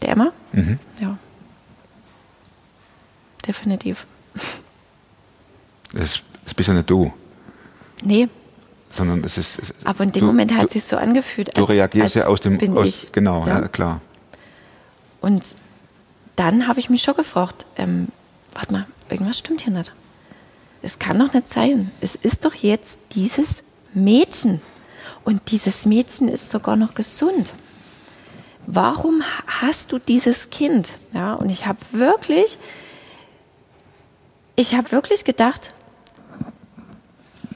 [0.02, 0.32] Der Emma?
[0.52, 0.78] Mhm.
[1.00, 1.16] Ja.
[3.46, 4.06] Definitiv.
[5.94, 7.12] Das, das bist ja nicht du,
[8.02, 8.28] Nee,
[8.92, 9.58] sondern es ist.
[9.58, 11.56] Es, aber in dem du, Moment hat es sich so angefühlt.
[11.56, 12.58] Du als- reagierst als ja aus dem.
[12.58, 13.12] Bin Aus, ich.
[13.12, 13.68] Genau, ja, Ja.
[13.68, 14.00] klar.
[15.22, 15.42] Und
[16.40, 18.08] dann habe ich mich schon gefragt, ähm,
[18.54, 19.92] warte mal, irgendwas stimmt hier nicht.
[20.80, 21.90] Es kann doch nicht sein.
[22.00, 24.62] Es ist doch jetzt dieses Mädchen.
[25.22, 27.52] Und dieses Mädchen ist sogar noch gesund.
[28.66, 30.88] Warum hast du dieses Kind?
[31.12, 32.56] Ja, und ich habe wirklich,
[34.56, 35.74] ich habe wirklich gedacht,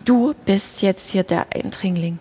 [0.05, 2.18] du bist jetzt hier der Eindringling.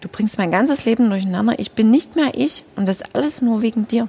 [0.00, 1.58] Du bringst mein ganzes Leben durcheinander.
[1.58, 4.08] Ich bin nicht mehr ich und das alles nur wegen dir.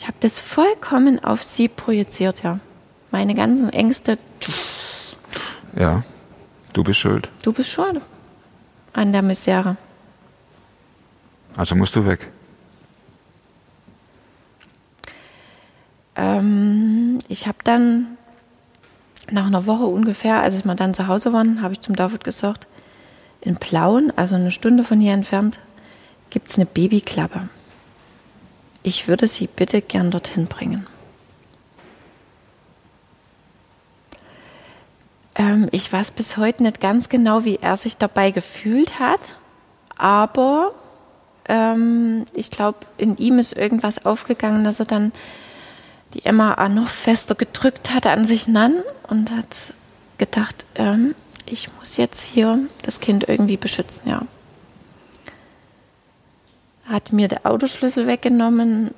[0.00, 2.58] Ich habe das vollkommen auf sie projiziert, ja.
[3.10, 4.16] Meine ganzen Ängste,
[5.76, 6.02] Ja,
[6.72, 7.28] du bist schuld.
[7.42, 8.00] du bist schuld
[8.94, 9.76] an der Misere.
[11.54, 12.30] Also musst du weg.
[16.16, 18.16] Ähm, ich habe dann
[19.30, 22.66] nach einer Woche ungefähr, als wir dann zu Hause waren, habe ich zum David gesagt,
[23.42, 25.60] in Plauen, also eine Stunde von hier entfernt,
[26.30, 27.50] gibt es eine Babyklappe.
[28.82, 30.86] Ich würde sie bitte gern dorthin bringen.
[35.34, 39.36] Ähm, ich weiß bis heute nicht ganz genau, wie er sich dabei gefühlt hat,
[39.96, 40.72] aber
[41.48, 45.12] ähm, ich glaube, in ihm ist irgendwas aufgegangen, dass er dann
[46.14, 49.74] die Emma noch fester gedrückt hat an sich ran und hat
[50.18, 51.14] gedacht, ähm,
[51.46, 54.22] ich muss jetzt hier das Kind irgendwie beschützen, ja.
[56.90, 58.90] Hat mir den Autoschlüssel weggenommen,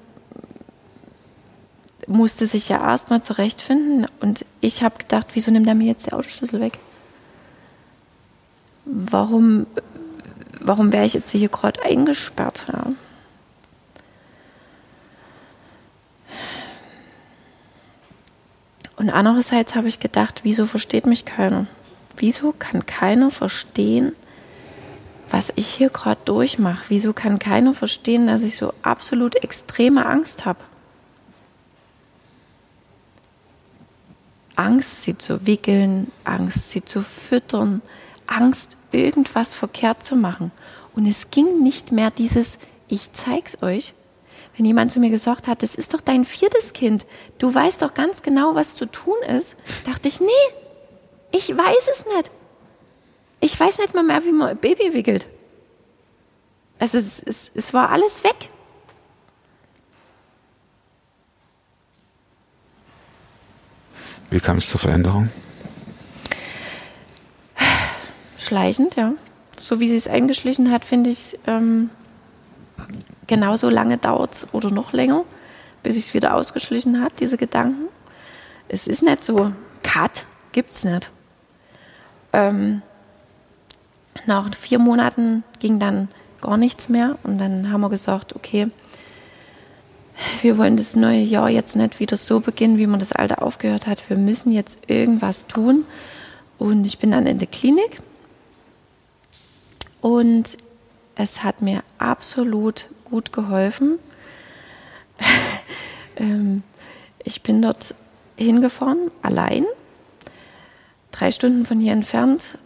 [2.06, 6.14] musste sich ja erstmal zurechtfinden und ich habe gedacht, wieso nimmt er mir jetzt den
[6.14, 6.78] Autoschlüssel weg?
[8.86, 9.66] Warum,
[10.58, 12.64] warum wäre ich jetzt hier gerade eingesperrt?
[12.72, 12.86] Ja?
[18.96, 21.66] Und andererseits habe ich gedacht, wieso versteht mich keiner?
[22.16, 24.12] Wieso kann keiner verstehen,
[25.32, 26.84] was ich hier gerade durchmache?
[26.88, 30.60] Wieso kann keiner verstehen, dass ich so absolut extreme Angst habe?
[34.56, 37.80] Angst, sie zu wickeln, Angst, sie zu füttern,
[38.26, 40.52] Angst, irgendwas verkehrt zu machen.
[40.94, 43.94] Und es ging nicht mehr dieses, ich zeig's euch.
[44.54, 47.06] Wenn jemand zu mir gesagt hat, das ist doch dein viertes Kind,
[47.38, 50.26] du weißt doch ganz genau, was zu tun ist, dachte ich, nee,
[51.32, 52.30] ich weiß es nicht.
[53.44, 55.26] Ich weiß nicht mal mehr, wie man ein Baby wickelt.
[56.78, 58.48] Also es, es, es war alles weg.
[64.30, 65.28] Wie kam es zur Veränderung?
[68.38, 69.12] Schleichend, ja.
[69.58, 71.90] So wie sie es eingeschlichen hat, finde ich, ähm,
[73.26, 75.24] genauso lange dauert es oder noch länger,
[75.82, 77.88] bis ich es wieder ausgeschlichen hat, diese Gedanken.
[78.68, 79.50] Es ist nicht so,
[79.82, 81.10] Cut gibt's nicht.
[82.32, 82.82] Ähm,
[84.26, 86.08] nach vier Monaten ging dann
[86.40, 88.68] gar nichts mehr und dann haben wir gesagt, okay,
[90.42, 93.86] wir wollen das neue Jahr jetzt nicht wieder so beginnen, wie man das alte aufgehört
[93.86, 94.08] hat.
[94.08, 95.84] Wir müssen jetzt irgendwas tun.
[96.58, 97.98] Und ich bin dann in der Klinik
[100.00, 100.58] und
[101.16, 103.98] es hat mir absolut gut geholfen.
[106.16, 106.62] ähm,
[107.24, 107.94] ich bin dort
[108.36, 109.64] hingefahren, allein,
[111.10, 112.58] drei Stunden von hier entfernt,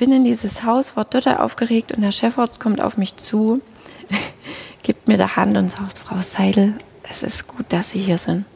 [0.00, 3.60] bin in dieses Haus, war total aufgeregt und der Chefarzt kommt auf mich zu,
[4.82, 8.46] gibt mir die Hand und sagt, Frau Seidel, es ist gut, dass Sie hier sind.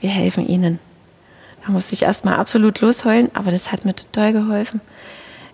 [0.00, 0.78] Wir helfen Ihnen.
[1.64, 4.82] Da musste ich erstmal absolut losheulen, aber das hat mir total geholfen.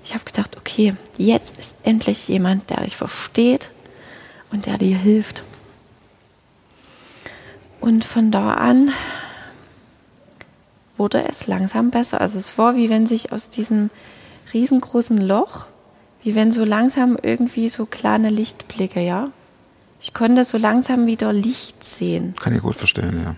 [0.02, 3.70] Ich habe gedacht, okay, jetzt ist endlich jemand, der dich versteht
[4.50, 5.44] und der dir hilft.
[7.80, 8.90] Und von da an
[10.96, 12.20] wurde es langsam besser.
[12.20, 13.88] Also es war wie wenn sich aus diesem
[14.52, 15.66] riesengroßen Loch,
[16.22, 19.31] wie wenn so langsam irgendwie so kleine Lichtblicke, ja.
[20.00, 22.35] Ich konnte so langsam wieder Licht sehen.
[22.40, 23.37] Kann ich gut verstehen, ja.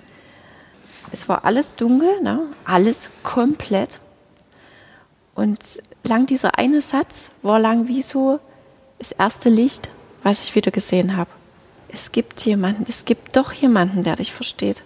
[1.13, 2.41] Es war alles dunkel, ne?
[2.65, 4.01] alles komplett.
[5.35, 5.59] Und
[6.03, 8.41] lang dieser eine Satz war lang wie so
[8.99, 9.91] das erste Licht,
[10.23, 11.31] was ich wieder gesehen habe.
[11.89, 14.83] Es gibt jemanden, es gibt doch jemanden, der dich versteht.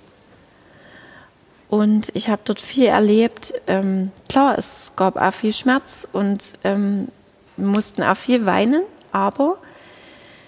[1.68, 3.52] Und ich habe dort viel erlebt.
[3.66, 7.08] Ähm, klar, es gab auch viel Schmerz und ähm,
[7.56, 9.58] mussten auch viel weinen, aber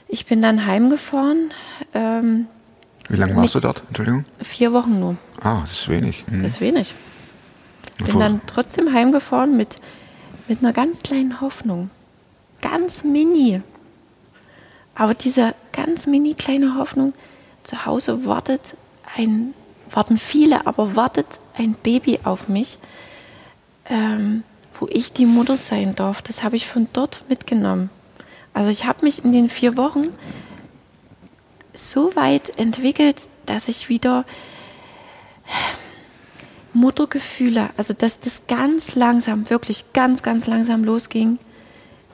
[0.09, 1.51] ich bin dann heimgefahren.
[1.93, 2.47] Ähm,
[3.09, 3.83] Wie lange warst du dort?
[3.89, 4.25] Entschuldigung?
[4.43, 5.17] Vier Wochen nur.
[5.43, 6.25] Ah, das ist wenig.
[6.27, 6.43] Mhm.
[6.43, 6.95] Das ist wenig.
[7.99, 9.77] Bin Bevor- dann trotzdem heimgefahren mit,
[10.49, 11.91] mit einer ganz kleinen Hoffnung.
[12.63, 13.61] Ganz mini.
[14.95, 17.13] Aber diese ganz mini kleine Hoffnung,
[17.63, 18.75] zu Hause wartet
[19.17, 19.53] ein,
[19.91, 21.27] warten viele, aber wartet
[21.57, 22.79] ein Baby auf mich,
[23.89, 24.43] ähm,
[24.79, 26.23] wo ich die Mutter sein darf.
[26.23, 27.91] Das habe ich von dort mitgenommen.
[28.55, 30.09] Also ich habe mich in den vier Wochen
[31.75, 34.25] so weit entwickelt, dass ich wieder
[36.73, 41.39] Muttergefühle, also dass das ganz langsam, wirklich ganz, ganz langsam losging.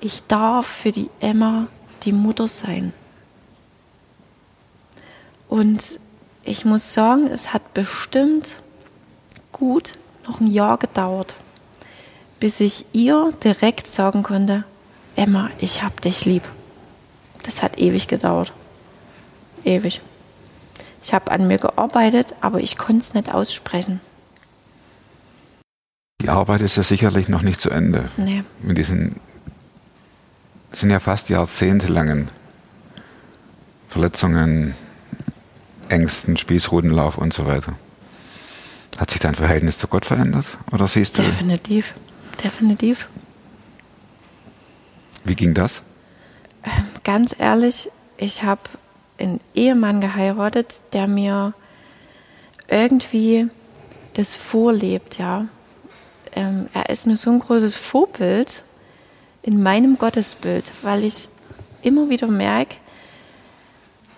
[0.00, 1.68] Ich darf für die Emma
[2.04, 2.92] die Mutter sein.
[5.48, 5.82] Und
[6.46, 8.58] ich muss sagen, es hat bestimmt
[9.52, 11.34] gut noch ein Jahr gedauert,
[12.40, 14.64] bis ich ihr direkt sagen konnte,
[15.16, 16.42] Emma, ich hab dich lieb.
[17.42, 18.52] Das hat ewig gedauert.
[19.64, 20.00] Ewig.
[21.02, 24.00] Ich habe an mir gearbeitet, aber ich konnte es nicht aussprechen.
[26.20, 28.08] Die Arbeit ist ja sicherlich noch nicht zu Ende.
[28.16, 28.42] Nee.
[28.60, 29.20] Mit diesen
[30.76, 32.28] es sind ja fast jahrzehntelangen
[33.88, 34.74] Verletzungen,
[35.88, 37.74] Ängsten, Spießrutenlauf und so weiter.
[38.98, 40.46] Hat sich dein Verhältnis zu Gott verändert?
[40.72, 41.94] Oder siehst du, Definitiv.
[42.42, 43.08] Definitiv.
[45.24, 45.82] wie ging das?
[47.04, 48.62] Ganz ehrlich, ich habe
[49.18, 51.54] einen Ehemann geheiratet, der mir
[52.68, 53.48] irgendwie
[54.14, 55.46] das vorlebt, ja.
[56.32, 58.62] Ähm, er ist mir so ein großes Vorbild
[59.42, 61.28] in meinem Gottesbild, weil ich
[61.82, 62.76] immer wieder merke,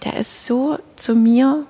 [0.04, 1.66] der ist so zu mir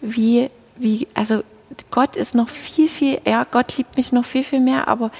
[0.00, 1.42] wie, wie, also
[1.90, 5.10] Gott ist noch viel, viel, ja, Gott liebt mich noch viel, viel mehr, aber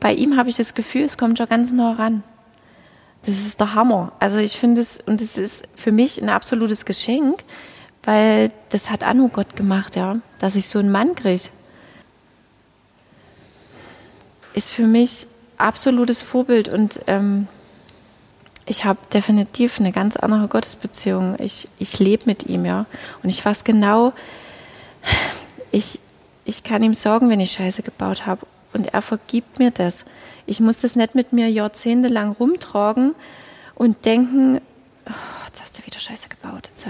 [0.00, 2.22] bei ihm habe ich das Gefühl, es kommt schon ganz nah ran.
[3.24, 4.12] Das ist der Hammer.
[4.18, 7.42] Also ich finde es, und es ist für mich ein absolutes Geschenk,
[8.02, 11.44] weil das hat Anno Gott gemacht, ja, dass ich so einen Mann kriege.
[14.52, 17.48] Ist für mich absolutes Vorbild und ähm,
[18.66, 21.36] ich habe definitiv eine ganz andere Gottesbeziehung.
[21.38, 22.86] Ich, ich lebe mit ihm, ja.
[23.22, 24.12] Und ich weiß genau,
[25.70, 26.00] ich,
[26.44, 28.46] ich kann ihm sagen, wenn ich Scheiße gebaut habe.
[28.72, 30.04] Und er vergibt mir das.
[30.46, 33.14] Ich muss das nicht mit mir jahrzehntelang rumtragen
[33.74, 34.60] und denken,
[35.06, 35.12] oh,
[35.46, 36.68] jetzt hast du wieder Scheiße gebaut.
[36.70, 36.86] Jetzt,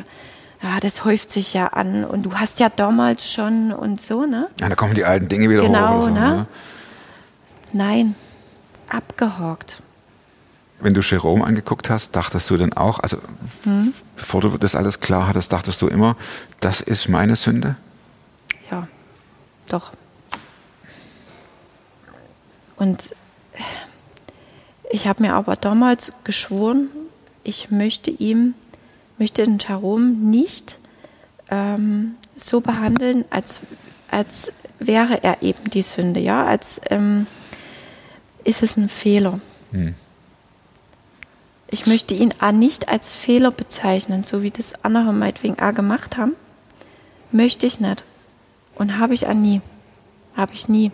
[0.63, 4.49] ja, das häuft sich ja an und du hast ja damals schon und so, ne?
[4.61, 5.95] Ja, da kommen die alten Dinge wieder Genau, hoch.
[5.95, 6.47] Oder so, ne?
[7.73, 8.15] Nein,
[8.89, 9.83] abgehakt.
[10.85, 13.17] Wenn du Jerome angeguckt hast, dachtest du dann auch, also
[13.63, 13.95] Hm?
[14.17, 16.15] bevor du das alles klar hattest, dachtest du immer,
[16.61, 17.77] das ist meine Sünde?
[18.71, 18.87] Ja,
[19.67, 19.93] doch.
[22.77, 23.15] Und
[24.91, 26.89] ich habe mir aber damals geschworen,
[27.45, 28.53] ich möchte ihm,
[29.17, 30.77] möchte den Jerome nicht
[31.51, 33.61] ähm, so behandeln, als,
[34.11, 37.27] als wäre er eben die Sünde, ja, als ähm,
[38.45, 39.41] ist es ein Fehler.
[39.71, 39.95] Hm.
[41.75, 46.17] Ich möchte ihn auch nicht als Fehler bezeichnen, so wie das andere meinetwegen auch gemacht
[46.17, 46.37] haben.
[47.33, 48.05] Möchte ich nicht.
[48.77, 49.61] Und habe ich auch nie.
[50.37, 50.93] Habe ich nie.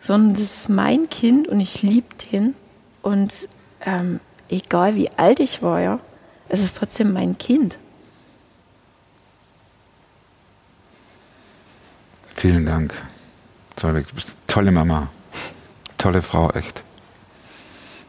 [0.00, 2.54] Sondern das ist mein Kind und ich liebe den.
[3.02, 3.34] Und
[3.84, 6.00] ähm, egal wie alt ich war, ja,
[6.48, 7.76] es ist trotzdem mein Kind.
[12.34, 12.94] Vielen Dank.
[13.82, 14.02] Eine
[14.46, 15.08] tolle Mama.
[15.98, 16.83] Tolle Frau, echt.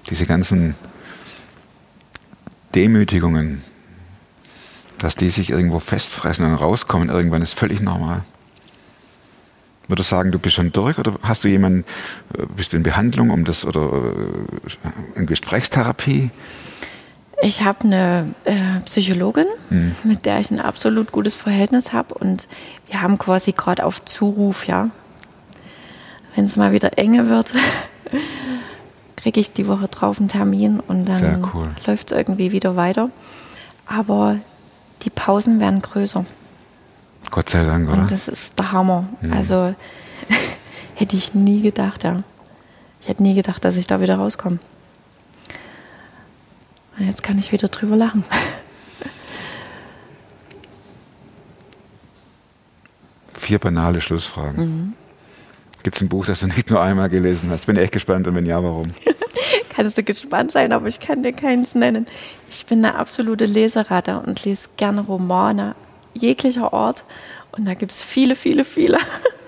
[0.10, 0.76] Diese ganzen
[2.76, 3.64] Demütigungen,
[5.00, 8.24] dass die sich irgendwo festfressen und rauskommen, irgendwann ist völlig normal.
[9.88, 11.86] Würdest du sagen, du bist schon durch oder hast du jemanden,
[12.38, 16.32] äh, bist du in Behandlung um das oder äh, in Gesprächstherapie?
[17.42, 19.96] Ich habe eine äh, Psychologin, Hm.
[20.04, 22.48] mit der ich ein absolut gutes Verhältnis habe und
[22.88, 24.90] wir haben quasi gerade auf Zuruf, ja.
[26.36, 27.54] Wenn es mal wieder enge wird,
[29.26, 31.70] kriege ich die Woche drauf einen Termin und dann cool.
[31.88, 33.10] läuft es irgendwie wieder weiter.
[33.88, 34.38] Aber
[35.02, 36.28] die Pausen werden größer
[37.32, 38.04] Gott sei Dank, oder?
[38.04, 39.10] und das ist der Hammer.
[39.22, 39.34] Mhm.
[39.34, 39.74] Also
[40.94, 42.18] hätte ich nie gedacht, ja.
[43.02, 44.60] Ich hätte nie gedacht, dass ich da wieder rauskomme.
[47.00, 48.24] Und jetzt kann ich wieder drüber lachen.
[53.34, 54.64] Vier banale Schlussfragen.
[54.64, 54.94] Mhm.
[55.86, 57.68] Gibt es ein Buch, das du nicht nur einmal gelesen hast?
[57.68, 58.92] Bin echt gespannt und wenn ja, warum?
[59.70, 62.08] Kannst du gespannt sein, aber ich kann dir keins nennen.
[62.50, 65.76] Ich bin eine absolute Leseratte und lese gerne Romane
[66.16, 67.04] jeglicher Art.
[67.52, 68.98] Und da gibt es viele, viele, viele,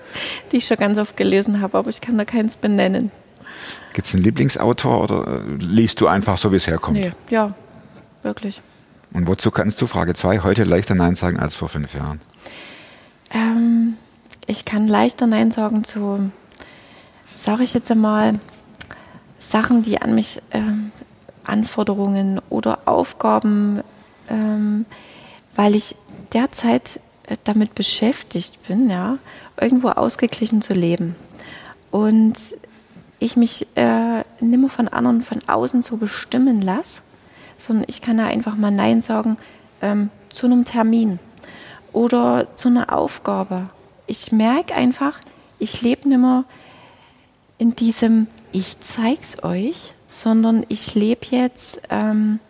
[0.52, 3.10] die ich schon ganz oft gelesen habe, aber ich kann da keins benennen.
[3.94, 6.98] Gibt es einen Lieblingsautor oder äh, liest du einfach so, wie es herkommt?
[6.98, 7.52] Nee, ja,
[8.22, 8.62] wirklich.
[9.12, 12.20] Und wozu kannst du, Frage 2, heute leichter Nein sagen als vor fünf Jahren?
[13.34, 13.87] Ähm,
[14.48, 16.32] ich kann leichter Nein sagen zu,
[17.36, 18.40] sage ich jetzt einmal,
[19.38, 20.90] Sachen, die an mich, ähm,
[21.44, 23.82] Anforderungen oder Aufgaben,
[24.28, 24.86] ähm,
[25.54, 25.96] weil ich
[26.32, 29.18] derzeit äh, damit beschäftigt bin, ja,
[29.60, 31.14] irgendwo ausgeglichen zu leben.
[31.90, 32.34] Und
[33.18, 37.02] ich mich äh, nimmer von anderen von außen so bestimmen lasse,
[37.58, 39.36] sondern ich kann da einfach mal Nein sagen
[39.82, 41.18] ähm, zu einem Termin
[41.92, 43.68] oder zu einer Aufgabe.
[44.08, 45.20] Ich merke einfach,
[45.58, 46.44] ich lebe nicht mehr
[47.58, 52.40] in diesem Ich zeig's euch, sondern ich lebe jetzt ähm,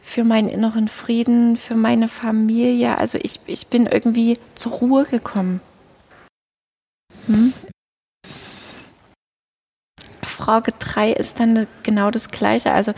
[0.00, 2.96] für meinen inneren Frieden, für meine Familie.
[2.96, 5.60] Also ich, ich bin irgendwie zur Ruhe gekommen.
[7.26, 7.52] Hm?
[10.40, 12.72] Frage 3 ist dann genau das Gleiche.
[12.72, 12.92] Also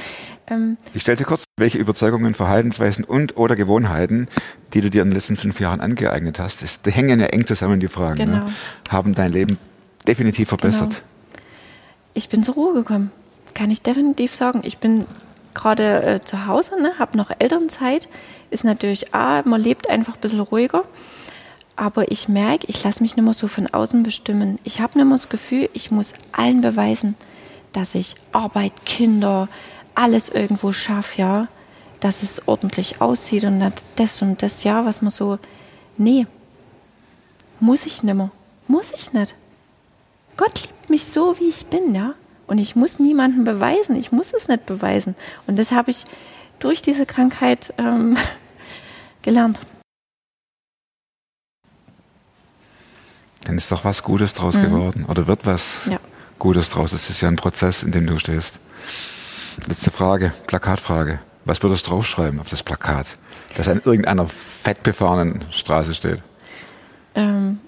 [0.49, 4.29] ähm, Ich stelle dir kurz, welche Überzeugungen, Verhaltensweisen und oder Gewohnheiten,
[4.75, 7.47] die du dir in den letzten fünf Jahren angeeignet hast, das, die hängen ja eng
[7.47, 8.37] zusammen, die Fragen, Genau.
[8.47, 8.53] ne?
[8.91, 9.59] haben dein Leben
[10.07, 10.91] definitiv verbessert.
[10.91, 11.45] Genau.
[12.15, 13.11] ich bin zur Ruhe gekommen.
[13.55, 14.61] Kann ich definitiv sagen.
[14.65, 15.07] Ich bin
[15.55, 18.09] gerade äh, zu Hause, ne, habe noch Elternzeit.
[18.51, 20.85] Ist natürlich, ah, man lebt einfach ein bisschen ruhiger.
[21.77, 24.59] Aber ich merke, ich lasse mich nicht mehr so von außen bestimmen.
[24.65, 27.15] Ich habe nicht mehr das Gefühl, ich muss allen beweisen,
[27.73, 29.49] dass ich Arbeit, Kinder,
[29.95, 31.49] alles irgendwo schaffe, ja.
[32.01, 35.39] Dass es ordentlich aussieht und das und das, ja, was man so.
[35.97, 36.27] Nee.
[37.61, 38.31] Muss ich nicht mehr.
[38.67, 39.35] Muss ich nicht.
[40.37, 42.15] Gott liebt mich so, wie ich bin, ja.
[42.47, 43.97] Und ich muss niemandem beweisen.
[43.97, 45.15] Ich muss es nicht beweisen.
[45.47, 46.05] Und das habe ich
[46.59, 48.17] durch diese Krankheit ähm,
[49.23, 49.61] gelernt.
[53.45, 55.99] Dann ist doch was Gutes draus geworden oder wird was Ja.
[56.43, 56.91] Gutes draus.
[56.91, 58.59] Das ist ja ein Prozess, in dem du stehst.
[59.69, 61.21] Letzte Frage, Plakatfrage.
[61.45, 63.07] Was würdest du draufschreiben auf das Plakat,
[63.57, 66.21] das an irgendeiner fettbefahrenen Straße steht?
[67.15, 67.61] Ähm,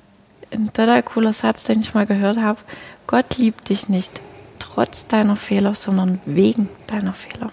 [0.50, 2.58] ein total cooler Satz, den ich mal gehört habe.
[3.06, 4.20] Gott liebt dich nicht
[4.58, 7.52] trotz deiner Fehler, sondern wegen deiner Fehler.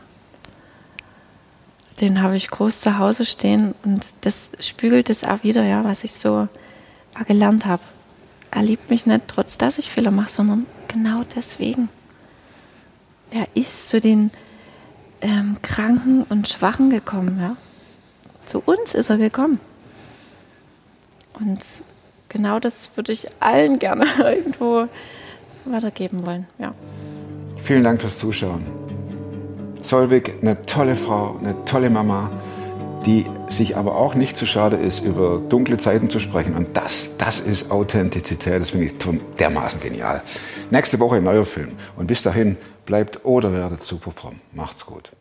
[1.99, 6.03] Den habe ich groß zu Hause stehen und das spiegelt es auch wieder, ja, was
[6.03, 6.47] ich so
[7.27, 7.83] gelernt habe.
[8.49, 11.89] Er liebt mich nicht trotz, dass ich Fehler mache, sondern genau deswegen.
[13.31, 14.31] Er ist zu den
[15.21, 17.55] ähm, Kranken und Schwachen gekommen, ja.
[18.45, 19.59] Zu uns ist er gekommen.
[21.33, 21.59] Und
[22.29, 24.87] genau das würde ich allen gerne irgendwo
[25.65, 26.47] weitergeben wollen.
[26.57, 26.73] Ja.
[27.61, 28.65] Vielen Dank fürs Zuschauen.
[29.81, 32.29] Solvig, eine tolle Frau, eine tolle Mama,
[33.05, 36.55] die sich aber auch nicht zu schade ist, über dunkle Zeiten zu sprechen.
[36.55, 38.61] Und das, das ist Authentizität.
[38.61, 38.93] Das finde ich
[39.39, 40.21] dermaßen genial.
[40.69, 41.73] Nächste Woche ein neuer Film.
[41.97, 44.39] Und bis dahin bleibt oder werdet super fromm.
[44.53, 45.11] Macht's gut.